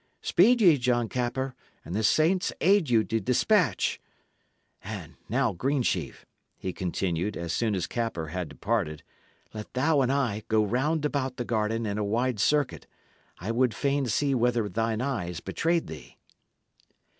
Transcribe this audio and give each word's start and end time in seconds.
Speed 0.23 0.61
ye, 0.61 0.79
John 0.79 1.07
Capper, 1.07 1.53
and 1.85 1.93
the 1.93 2.01
saints 2.03 2.51
aid 2.59 2.89
you 2.89 3.03
to 3.03 3.19
despatch. 3.19 4.01
And 4.83 5.13
now, 5.29 5.53
Greensheve," 5.53 6.25
he 6.57 6.73
continued, 6.73 7.37
as 7.37 7.53
soon 7.53 7.75
as 7.75 7.85
Capper 7.85 8.29
had 8.29 8.49
departed, 8.49 9.03
"let 9.53 9.75
thou 9.75 10.01
and 10.01 10.11
I 10.11 10.41
go 10.47 10.65
round 10.65 11.05
about 11.05 11.37
the 11.37 11.45
garden 11.45 11.85
in 11.85 11.99
a 11.99 12.03
wide 12.03 12.39
circuit. 12.39 12.87
I 13.37 13.51
would 13.51 13.75
fain 13.75 14.07
see 14.07 14.33
whether 14.33 14.67
thine 14.67 15.01
eyes 15.01 15.39
betrayed 15.39 15.85
thee." 15.85 16.17